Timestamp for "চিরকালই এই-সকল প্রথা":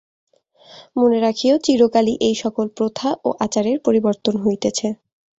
1.65-3.09